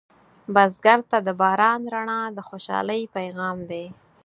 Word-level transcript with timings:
بزګر 0.53 0.99
ته 1.11 1.17
د 1.27 1.29
باران 1.41 1.81
رڼا 1.93 2.21
د 2.37 2.39
خوشحالۍ 2.47 3.01
پیغام 3.15 3.57
دی 3.69 3.85